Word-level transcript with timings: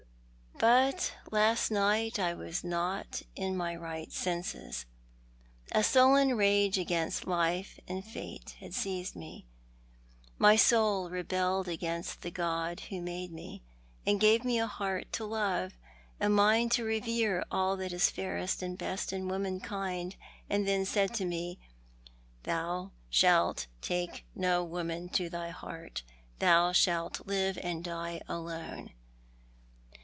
But 0.59 1.15
last 1.31 1.71
night 1.71 2.19
I 2.19 2.35
was 2.35 2.63
not 2.63 3.23
in 3.35 3.57
my 3.57 3.75
right 3.75 4.11
senses. 4.11 4.85
A 5.71 5.83
sullen 5.83 6.35
rage 6.37 6.77
against 6.77 7.25
life 7.25 7.79
and 7.87 8.05
fate 8.05 8.51
had 8.59 8.75
seized 8.75 9.15
me. 9.15 9.47
My 10.37 10.55
soul 10.55 11.09
rebelled 11.09 11.67
against 11.67 12.21
the 12.21 12.29
God 12.29 12.81
who 12.91 13.01
made 13.01 13.31
me, 13.31 13.63
and 14.05 14.19
gave 14.21 14.45
me 14.45 14.59
a 14.59 14.67
heart 14.67 15.11
to 15.13 15.25
love, 15.25 15.73
a 16.19 16.29
mind 16.29 16.71
to 16.73 16.83
revere 16.83 17.43
all 17.49 17.75
that 17.77 17.91
is 17.91 18.11
fairest 18.11 18.61
and 18.61 18.77
best 18.77 19.11
in 19.11 19.27
womankind, 19.27 20.15
and 20.47 20.67
then 20.67 20.85
said 20.85 21.11
to 21.15 21.25
me,' 21.25 21.57
Thou 22.43 22.91
shalt 23.09 23.65
take 23.81 24.25
no 24.35 24.63
woman 24.63 25.09
to 25.09 25.27
thy 25.27 25.49
heart, 25.49 26.03
thou 26.37 26.71
shalt 26.71 27.25
live 27.25 27.57
and 27.63 27.83
die 27.83 28.21
alone.' 28.29 28.91